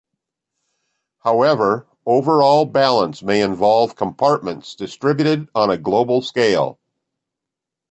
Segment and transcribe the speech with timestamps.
[1.19, 6.79] However, overall balance may involve compartments distributed on a global scale.